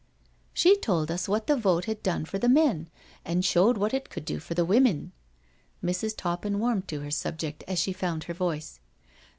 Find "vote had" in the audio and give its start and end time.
1.55-2.01